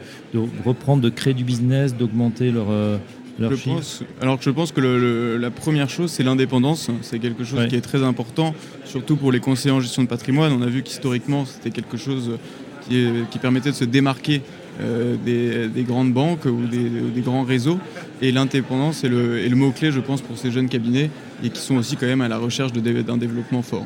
reprendre, 0.66 1.02
de 1.02 1.10
créer 1.10 1.34
du 1.34 1.44
business, 1.44 1.96
d'augmenter 1.96 2.52
leur, 2.52 2.68
euh, 2.70 2.98
alors 4.20 4.38
que 4.40 4.44
je 4.44 4.50
pense 4.50 4.72
que 4.72 5.38
la 5.40 5.52
première 5.52 5.90
chose, 5.90 6.12
c'est 6.12 6.24
l'indépendance. 6.24 6.90
C'est 7.02 7.20
quelque 7.20 7.44
chose 7.44 7.68
qui 7.68 7.76
est 7.76 7.82
très 7.82 8.04
important, 8.04 8.56
surtout 8.86 9.16
pour 9.16 9.32
les 9.32 9.40
conseillers 9.40 9.74
en 9.74 9.80
gestion 9.80 10.04
de 10.04 10.08
patrimoine. 10.08 10.52
On 10.54 10.62
a 10.62 10.68
vu 10.68 10.82
qu'historiquement, 10.82 11.46
c'était 11.46 11.70
quelque 11.70 11.98
chose 11.98 12.32
qui, 12.90 13.40
permettait 13.40 13.72
de 13.72 13.76
se 13.76 13.86
démarquer 13.86 14.42
euh, 14.82 15.16
des, 15.68 15.84
grandes 15.84 16.14
banques 16.14 16.46
ou 16.46 16.66
des, 16.68 17.22
grands 17.22 17.44
réseaux. 17.44 17.80
Et 18.22 18.32
l'indépendance 18.32 19.04
est 19.04 19.10
le, 19.10 19.48
le 19.48 19.56
mot-clé, 19.56 19.92
je 19.92 20.00
pense, 20.00 20.22
pour 20.22 20.38
ces 20.38 20.52
jeunes 20.52 20.70
cabinets 20.70 21.10
et 21.44 21.50
qui 21.50 21.62
sont 21.62 21.76
aussi 21.76 21.96
quand 21.96 22.08
même 22.08 22.22
à 22.22 22.28
la 22.28 22.38
recherche 22.38 22.74
d'un 22.74 23.18
développement 23.18 23.62
fort. 23.62 23.86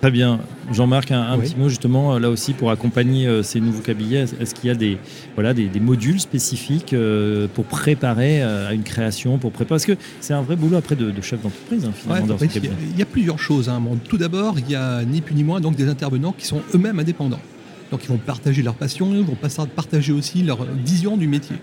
Très 0.00 0.10
bien. 0.12 0.38
Jean-Marc, 0.70 1.10
un, 1.10 1.38
petit 1.38 1.56
mot 1.56 1.68
justement 1.68 2.14
euh, 2.14 2.18
là 2.20 2.30
aussi 2.30 2.52
pour 2.52 2.70
accompagner 2.70 3.26
euh, 3.26 3.42
ces 3.42 3.60
nouveaux 3.60 3.82
cabinets. 3.82 4.26
Est-ce 4.40 4.54
qu'il 4.54 4.68
y 4.68 4.70
a 4.70 4.76
des, 4.76 4.96
voilà, 5.34 5.54
des, 5.54 5.68
modules 5.80 6.20
spécifiques 6.20 6.92
euh, 6.92 7.48
pour 7.52 7.64
préparer 7.64 8.42
à 8.42 8.72
une 8.72 8.84
création 8.84 9.38
pour 9.38 9.50
préparer? 9.50 9.68
Parce 9.68 9.86
que 9.86 9.96
c'est 10.20 10.34
un 10.34 10.42
vrai 10.42 10.54
boulot 10.54 10.76
après 10.76 10.94
de, 10.94 11.12
chef 11.20 11.42
d'entreprise 11.42 11.84
hein, 11.84 11.92
finalement. 11.94 12.36
il 12.40 12.98
y, 12.98 13.02
a 13.02 13.06
plusieurs 13.06 13.38
choses. 13.38 13.68
Hein. 13.68 13.82
tout 14.08 14.18
d'abord, 14.18 14.56
il 14.58 14.70
y 14.70 14.76
a 14.76 15.04
ni 15.04 15.20
plus 15.20 15.34
ni 15.34 15.42
moins 15.42 15.60
donc, 15.60 15.74
des 15.74 15.88
intervenants 15.88 16.34
qui 16.36 16.46
sont 16.46 16.62
eux-mêmes 16.74 16.98
indépendants. 17.00 17.40
Donc 17.90 18.04
ils 18.04 18.08
vont 18.08 18.18
partager 18.18 18.62
leur 18.62 18.74
passion, 18.74 19.14
ils 19.14 19.24
vont 19.24 19.36
partager 19.74 20.12
aussi 20.12 20.42
leur 20.42 20.64
vision 20.64 21.16
du 21.16 21.26
métier. 21.26 21.56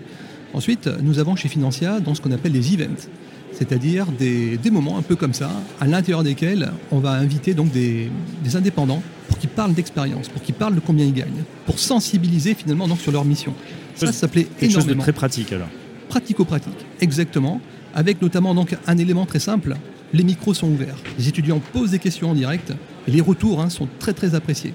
Ensuite, 0.54 0.88
nous 1.02 1.18
avons 1.18 1.36
chez 1.36 1.48
Financia 1.48 2.00
dans 2.00 2.14
ce 2.14 2.20
qu'on 2.20 2.32
appelle 2.32 2.52
les 2.52 2.74
events 2.74 3.08
c'est-à-dire 3.56 4.06
des, 4.06 4.58
moments 4.70 4.98
un 4.98 5.02
peu 5.02 5.16
comme 5.16 5.32
ça, 5.32 5.50
à 5.80 5.86
l'intérieur 5.86 6.22
desquels 6.22 6.70
on 6.90 6.98
va 6.98 7.12
inviter 7.12 7.54
donc 7.54 7.70
des, 7.72 8.10
indépendants 8.54 9.02
pour 9.28 9.38
qu'ils 9.38 9.50
parlent 9.50 9.74
d'expérience, 9.74 10.28
pour 10.28 10.42
qu'ils 10.42 10.54
parlent 10.54 10.74
de 10.74 10.80
combien 10.80 11.04
ils 11.04 11.14
gagnent, 11.14 11.44
pour 11.64 11.78
sensibiliser 11.78 12.54
finalement 12.54 12.86
donc 12.86 13.00
sur 13.00 13.12
leur 13.12 13.24
mission. 13.24 13.54
Ça, 13.94 14.06
ça 14.06 14.12
s'appelait 14.12 14.42
énormément. 14.42 14.58
Quelque 14.60 14.72
chose 14.72 14.86
de 14.86 14.94
très 14.94 15.12
pratique 15.12 15.52
alors. 15.52 15.68
Pratico-pratique, 16.08 16.86
exactement, 17.00 17.60
avec 17.94 18.20
notamment 18.22 18.54
donc 18.54 18.76
un 18.86 18.98
élément 18.98 19.26
très 19.26 19.40
simple, 19.40 19.74
les 20.12 20.22
micros 20.22 20.54
sont 20.54 20.68
ouverts. 20.68 20.96
Les 21.18 21.28
étudiants 21.28 21.60
posent 21.72 21.90
des 21.90 21.98
questions 21.98 22.30
en 22.30 22.34
direct 22.34 22.72
et 23.08 23.10
les 23.10 23.20
retours 23.20 23.60
hein, 23.60 23.70
sont 23.70 23.88
très 23.98 24.12
très 24.12 24.34
appréciés. 24.34 24.72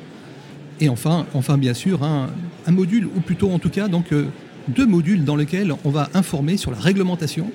Et 0.81 0.89
enfin, 0.89 1.25
bien 1.59 1.75
sûr, 1.75 2.03
un 2.03 2.71
module, 2.71 3.05
ou 3.05 3.21
plutôt 3.21 3.51
en 3.51 3.59
tout 3.59 3.69
cas 3.69 3.87
euh, 4.11 4.25
deux 4.67 4.87
modules 4.87 5.23
dans 5.23 5.35
lesquels 5.35 5.73
on 5.85 5.91
va 5.91 6.09
informer 6.15 6.57
sur 6.57 6.71
la 6.71 6.77
réglementation 6.77 7.51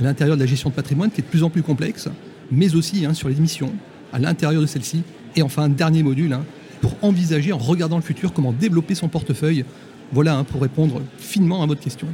à 0.00 0.04
l'intérieur 0.04 0.36
de 0.36 0.42
la 0.42 0.46
gestion 0.46 0.70
de 0.70 0.74
patrimoine 0.76 1.10
qui 1.10 1.20
est 1.20 1.24
de 1.24 1.28
plus 1.28 1.42
en 1.42 1.50
plus 1.50 1.62
complexe, 1.62 2.08
mais 2.52 2.76
aussi 2.76 3.04
hein, 3.04 3.14
sur 3.14 3.28
les 3.28 3.34
missions 3.34 3.72
à 4.12 4.20
l'intérieur 4.20 4.62
de 4.62 4.66
celle-ci. 4.66 5.02
Et 5.34 5.42
enfin, 5.42 5.64
un 5.64 5.68
dernier 5.68 6.04
module 6.04 6.32
hein, 6.32 6.44
pour 6.80 6.94
envisager, 7.02 7.52
en 7.52 7.58
regardant 7.58 7.96
le 7.96 8.02
futur, 8.02 8.32
comment 8.32 8.52
développer 8.52 8.94
son 8.94 9.08
portefeuille 9.08 9.64
voilà 10.12 10.36
hein, 10.36 10.44
pour 10.44 10.62
répondre 10.62 11.02
finement 11.18 11.62
à 11.62 11.66
votre 11.66 11.80
question. 11.80 12.06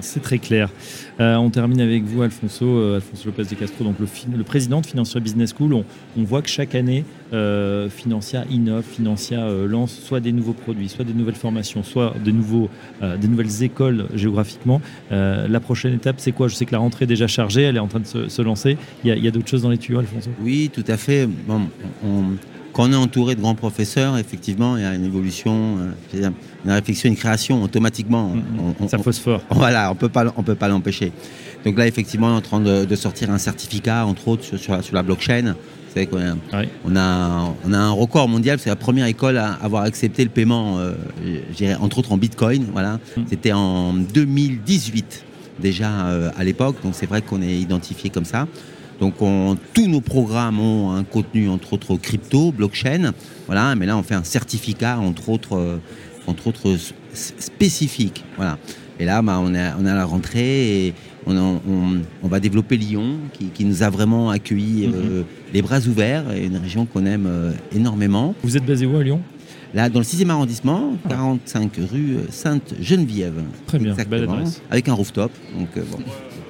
C'est 0.00 0.22
très 0.22 0.38
clair. 0.38 0.70
Euh, 1.20 1.36
on 1.36 1.50
termine 1.50 1.80
avec 1.80 2.04
vous, 2.04 2.22
Alfonso, 2.22 2.64
euh, 2.64 2.96
Alfonso 2.96 3.26
Lopez 3.26 3.44
de 3.44 3.54
Castro, 3.54 3.84
donc 3.84 3.96
le, 4.00 4.44
président 4.44 4.80
de 4.80 4.86
Financia 4.86 5.20
Business 5.20 5.54
School. 5.56 5.74
On, 5.74 5.84
voit 6.22 6.42
que 6.42 6.48
chaque 6.48 6.74
année, 6.74 7.04
euh, 7.32 7.90
Financia 7.90 8.44
innove, 8.50 8.84
Financia 8.84 9.40
euh, 9.40 9.66
lance 9.66 9.92
soit 9.92 10.20
des 10.20 10.32
nouveaux 10.32 10.54
produits, 10.54 10.88
soit 10.88 11.04
des 11.04 11.12
nouvelles 11.12 11.34
formations, 11.34 11.82
soit 11.82 12.14
des, 12.24 12.32
nouveaux, 12.32 12.70
des 13.02 13.28
nouvelles 13.28 13.62
écoles 13.62 14.06
géographiquement. 14.14 14.80
la 15.10 15.60
prochaine 15.60 15.94
étape, 15.94 16.16
c'est 16.18 16.32
quoi? 16.32 16.48
Je 16.48 16.54
sais 16.54 16.64
que 16.64 16.72
la 16.72 16.78
rentrée 16.78 17.04
est 17.04 17.08
déjà 17.08 17.26
chargée, 17.26 17.62
elle 17.62 17.76
est 17.76 17.80
en 17.80 17.88
train 17.88 18.00
de 18.00 18.28
se, 18.28 18.42
lancer. 18.42 18.76
Il 19.04 19.12
y 19.12 19.28
a, 19.28 19.30
d'autres 19.30 19.48
choses 19.48 19.62
dans 19.62 19.70
les 19.70 19.78
tuyaux, 19.78 19.98
Alfonso? 19.98 20.30
Oui, 20.40 20.70
tout 20.72 20.84
à 20.88 20.96
fait. 20.96 21.26
Bon, 21.26 21.62
on 22.04 22.36
quand 22.76 22.90
on 22.90 22.92
est 22.92 22.96
entouré 22.96 23.34
de 23.34 23.40
grands 23.40 23.54
professeurs, 23.54 24.18
effectivement, 24.18 24.76
il 24.76 24.82
y 24.82 24.84
a 24.84 24.94
une 24.94 25.06
évolution, 25.06 25.78
euh, 26.12 26.30
une 26.66 26.70
réflexion, 26.70 27.08
une 27.08 27.16
création 27.16 27.62
automatiquement. 27.62 28.34
On, 28.78 28.86
ça 28.86 28.98
phosphore. 28.98 29.40
voilà, 29.50 29.90
on 29.90 29.94
peut 29.94 30.10
pas, 30.10 30.26
on 30.36 30.42
peut 30.42 30.54
pas 30.54 30.68
l'empêcher. 30.68 31.10
Donc 31.64 31.78
là, 31.78 31.86
effectivement, 31.86 32.26
on 32.26 32.34
est 32.34 32.36
en 32.36 32.40
train 32.42 32.60
de, 32.60 32.94
sortir 32.94 33.30
un 33.30 33.38
certificat, 33.38 34.04
entre 34.04 34.28
autres, 34.28 34.44
sur, 34.44 34.58
sur, 34.58 34.94
la 34.94 35.02
blockchain. 35.02 35.54
Vous 35.54 35.94
savez 35.94 36.06
qu'on 36.06 36.20
a, 36.20 36.34
on 36.84 36.96
a, 36.96 37.54
on 37.64 37.72
a 37.72 37.78
un 37.78 37.90
record 37.92 38.28
mondial. 38.28 38.58
C'est 38.58 38.68
la 38.68 38.76
première 38.76 39.06
école 39.06 39.38
à 39.38 39.54
avoir 39.54 39.84
accepté 39.84 40.22
le 40.22 40.28
paiement, 40.28 40.78
euh, 40.78 40.92
entre 41.80 42.00
autres 42.00 42.12
en 42.12 42.18
Bitcoin. 42.18 42.66
Voilà, 42.72 43.00
mm. 43.16 43.22
c'était 43.30 43.52
en 43.52 43.94
2018 43.94 45.24
déjà 45.60 46.08
euh, 46.08 46.30
à 46.36 46.44
l'époque. 46.44 46.76
Donc 46.84 46.92
c'est 46.94 47.06
vrai 47.06 47.22
qu'on 47.22 47.40
est 47.40 47.56
identifié 47.56 48.10
comme 48.10 48.26
ça. 48.26 48.46
Donc 49.00 49.14
tous 49.74 49.88
nos 49.88 50.00
programmes 50.00 50.58
ont 50.58 50.92
un 50.92 51.04
contenu 51.04 51.48
entre 51.48 51.74
autres 51.74 51.96
crypto, 51.96 52.52
blockchain, 52.52 53.12
voilà. 53.46 53.74
Mais 53.74 53.86
là 53.86 53.96
on 53.96 54.02
fait 54.02 54.14
un 54.14 54.24
certificat 54.24 54.98
entre 54.98 55.28
autres, 55.28 55.56
euh, 55.56 55.76
entre 56.26 56.46
autres 56.46 56.76
spécifique, 57.12 58.24
voilà. 58.36 58.58
Et 58.98 59.04
là 59.04 59.20
bah, 59.20 59.38
on, 59.40 59.54
est, 59.54 59.70
on 59.78 59.84
à 59.84 59.94
la 59.94 60.04
rentrée 60.04 60.86
et 60.86 60.94
on, 61.26 61.98
va 62.22 62.40
développer 62.40 62.76
Lyon 62.76 63.18
qui, 63.54 63.64
nous 63.64 63.82
a 63.82 63.90
vraiment 63.90 64.30
accueilli 64.30 64.86
euh, 64.86 65.20
mhm. 65.20 65.24
les 65.52 65.62
bras 65.62 65.80
ouverts, 65.80 66.24
une 66.32 66.56
région 66.56 66.86
qu'on 66.86 67.04
aime 67.04 67.26
euh, 67.26 67.52
énormément. 67.74 68.34
Vous 68.42 68.56
êtes 68.56 68.64
basé 68.64 68.86
où 68.86 68.96
à 68.96 69.02
Lyon? 69.02 69.20
Là, 69.74 69.88
dans 69.90 69.98
le 69.98 70.04
6e 70.04 70.30
arrondissement, 70.30 70.92
45 71.08 71.72
ah. 71.76 71.80
rue 71.90 72.16
Sainte-Geneviève. 72.30 73.42
Très 73.66 73.78
bien, 73.78 73.94
belle 74.08 74.22
adresse. 74.22 74.62
Avec 74.70 74.88
un 74.88 74.94
rooftop. 74.94 75.32
Donc, 75.58 75.68
bon, 75.74 75.98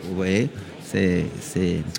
vous 0.09 0.15
voyez, 0.15 0.49
c'est 0.90 1.26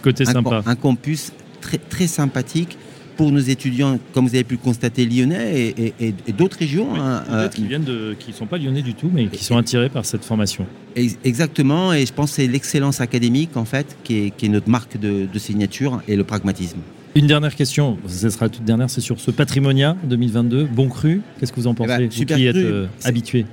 côté 0.02 0.24
un, 0.28 0.32
sympa. 0.32 0.64
un 0.66 0.76
campus 0.76 1.32
très, 1.62 1.78
très 1.78 2.08
sympathique 2.08 2.78
pour 3.18 3.32
nos 3.32 3.40
étudiants, 3.40 4.00
comme 4.14 4.28
vous 4.28 4.36
avez 4.36 4.44
pu 4.44 4.54
le 4.54 4.60
constater, 4.60 5.06
lyonnais 5.06 5.74
et, 6.00 6.14
d'autres 6.32 6.58
régions. 6.60 6.96
Hein, 6.96 7.24
euh, 7.32 7.50
qui 7.50 7.66
viennent 7.66 7.84
de, 7.84 8.16
qui 8.18 8.32
sont 8.32 8.46
pas 8.46 8.60
lyonnais 8.60 8.84
du 8.84 8.94
tout, 8.94 9.10
mais 9.12 9.26
qui 9.28 9.44
sont 9.44 9.58
attirés 9.58 9.90
par 9.90 10.06
cette 10.06 10.24
formation. 10.24 10.66
Exactement, 10.96 11.94
et 11.94 12.06
je 12.06 12.14
pense 12.14 12.30
que 12.30 12.36
c'est 12.38 12.48
l'excellence 12.48 13.02
académique 13.02 13.58
en 13.58 13.66
fait 13.66 13.98
qui 14.04 14.32
est, 14.40 14.48
notre 14.48 14.70
marque 14.70 14.98
de, 14.98 15.28
signature 15.38 16.02
et 16.08 16.16
le 16.16 16.24
pragmatisme. 16.24 16.80
Une 17.16 17.28
dernière 17.28 17.56
question, 17.56 17.98
ce 18.08 18.30
sera 18.30 18.46
la 18.46 18.50
toute 18.50 18.64
dernière, 18.64 18.90
c'est 18.90 19.02
sur 19.02 19.20
ce 19.20 19.32
Patrimonia 19.32 19.98
2022, 20.04 20.66
bon 20.66 20.88
cru. 20.88 21.22
Qu'est-ce 21.40 21.52
que 21.52 21.60
vous 21.60 21.68
en 21.68 21.74
pensez 21.74 21.92
eh 21.96 21.98
ben, 21.98 22.10
Vous 22.10 22.26
qui 22.26 22.46
êtes 22.46 22.56
euh, 22.56 22.86
habitué? 23.04 23.46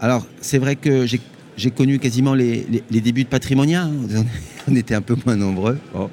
Alors, 0.00 0.26
c'est 0.40 0.58
vrai 0.58 0.74
que 0.74 1.06
j'ai 1.06 1.20
j'ai 1.56 1.70
connu 1.70 1.98
quasiment 1.98 2.34
les, 2.34 2.66
débuts 2.90 3.24
de 3.24 3.28
Patrimonia. 3.28 3.88
On 4.68 4.74
était 4.74 4.94
un 4.94 5.00
peu 5.00 5.16
moins 5.24 5.36
nombreux. 5.36 5.78
Euh, 5.94 6.06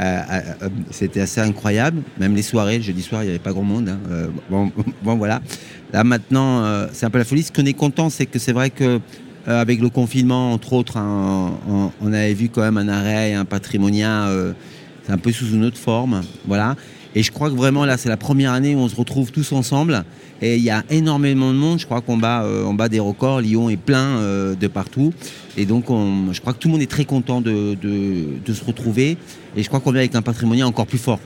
euh, 0.00 0.40
euh, 0.62 0.68
c'était 0.90 1.20
assez 1.20 1.40
incroyable. 1.40 2.02
Même 2.18 2.34
les 2.34 2.42
soirées, 2.42 2.78
le 2.78 2.84
jeudi 2.84 3.02
soir, 3.02 3.22
il 3.22 3.26
n'y 3.26 3.30
avait 3.30 3.38
pas 3.38 3.52
grand 3.52 3.62
monde. 3.62 3.88
Hein. 3.88 4.30
bon, 5.02 5.16
voilà. 5.16 5.40
Là 5.92 6.04
maintenant, 6.04 6.86
c'est 6.92 7.06
un 7.06 7.10
peu 7.10 7.18
la 7.18 7.24
folie. 7.24 7.42
Ce 7.42 7.52
qu'on 7.52 7.64
est 7.64 7.72
content, 7.72 8.10
c'est 8.10 8.26
que 8.26 8.38
c'est 8.38 8.52
vrai 8.52 8.70
que 8.70 9.00
avec 9.46 9.80
le 9.80 9.90
confinement, 9.90 10.52
entre 10.52 10.72
autres, 10.72 10.96
hein, 10.96 11.52
on, 12.00 12.12
avait 12.12 12.34
vu 12.34 12.48
quand 12.48 12.62
même 12.62 12.78
un 12.78 12.88
arrêt, 12.88 13.34
un 13.34 13.44
Patrimonia. 13.44 14.28
c'est 15.04 15.12
un 15.12 15.18
peu 15.18 15.32
sous 15.32 15.50
une 15.52 15.64
autre 15.64 15.78
forme. 15.78 16.22
Voilà. 16.46 16.76
Et 17.14 17.22
je 17.22 17.30
crois 17.30 17.50
que 17.50 17.54
vraiment 17.54 17.84
là, 17.84 17.96
c'est 17.96 18.08
la 18.08 18.16
première 18.16 18.52
année 18.52 18.74
où 18.74 18.78
on 18.78 18.88
se 18.88 18.96
retrouve 18.96 19.30
tous 19.30 19.52
ensemble. 19.52 20.04
Et 20.42 20.56
il 20.56 20.62
y 20.62 20.70
a 20.70 20.82
énormément 20.90 21.52
de 21.52 21.58
monde. 21.58 21.78
Je 21.78 21.86
crois 21.86 22.00
qu'on 22.00 22.16
bat, 22.16 22.42
euh, 22.42 22.88
des 22.88 22.98
records. 23.00 23.40
Lyon 23.40 23.70
est 23.70 23.76
plein 23.76 24.18
euh, 24.18 24.54
de 24.54 24.66
partout. 24.66 25.12
Et 25.56 25.64
donc, 25.64 25.84
je 25.88 26.40
crois 26.40 26.52
que 26.52 26.58
tout 26.58 26.68
le 26.68 26.72
monde 26.72 26.82
est 26.82 26.90
très 26.90 27.04
content 27.04 27.40
de, 27.40 27.76
se 28.46 28.64
retrouver. 28.64 29.16
Et 29.56 29.62
je 29.62 29.68
crois 29.68 29.78
qu'on 29.78 29.94
est 29.94 29.98
avec 29.98 30.14
un 30.16 30.22
patrimoine 30.22 30.64
encore 30.64 30.86
plus 30.86 30.98
fort 30.98 31.20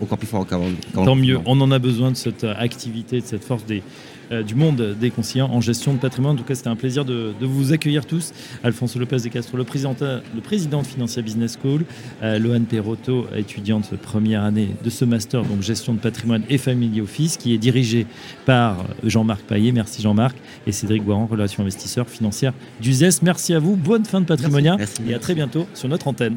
encore 0.00 0.18
plus 0.18 0.26
fort 0.26 0.46
qu'avant. 0.46 0.68
Tant 0.94 1.14
mieux. 1.14 1.38
On 1.44 1.60
en 1.60 1.70
a 1.70 1.78
besoin 1.78 2.10
de 2.10 2.16
cette 2.16 2.44
activité, 2.44 3.20
de 3.20 3.26
cette 3.26 3.44
force 3.44 3.66
des, 3.66 3.78
euh, 3.78 4.17
du 4.30 4.54
monde 4.54 4.96
des 4.98 5.10
conseillers 5.10 5.42
en 5.42 5.60
gestion 5.60 5.94
de 5.94 5.98
patrimoine. 5.98 6.34
En 6.34 6.38
tout 6.38 6.44
cas, 6.44 6.54
c'était 6.54 6.68
un 6.68 6.76
plaisir 6.76 7.04
de, 7.04 7.34
vous 7.40 7.72
accueillir 7.72 8.06
tous. 8.06 8.32
Alfonso 8.62 8.98
Lopez 8.98 9.18
de 9.18 9.28
Castro, 9.28 9.56
le 9.56 9.64
président, 9.64 9.94
le 10.00 10.40
président 10.40 10.82
de 10.82 10.86
Financia 10.86 11.22
Business 11.22 11.58
School, 11.60 11.84
euh, 12.22 12.38
Lohan 12.38 12.62
Perotto, 12.62 13.26
étudiante 13.34 13.96
première 13.96 14.44
année 14.44 14.70
de 14.82 14.90
ce 14.90 15.04
master, 15.04 15.42
donc 15.42 15.62
gestion 15.62 15.94
de 15.94 15.98
patrimoine 15.98 16.42
et 16.48 16.58
family 16.58 17.00
office, 17.00 17.36
qui 17.36 17.54
est 17.54 17.58
dirigé 17.58 18.06
par 18.46 18.84
Jean-Marc 19.04 19.42
Paillet. 19.42 19.72
Merci 19.72 20.02
Jean-Marc. 20.02 20.36
Et 20.66 20.72
Cédric 20.72 21.04
Boiran, 21.04 21.26
relations 21.26 21.62
investisseurs 21.62 22.08
financières 22.08 22.52
du 22.80 22.92
ZES. 22.92 23.22
Merci 23.22 23.54
à 23.54 23.58
vous. 23.58 23.76
Bonne 23.76 24.04
fin 24.04 24.20
de 24.20 24.26
patrimonia. 24.26 24.76
et 25.08 25.14
à 25.14 25.18
très 25.18 25.34
bientôt 25.34 25.66
sur 25.74 25.88
notre 25.88 26.08
antenne. 26.08 26.36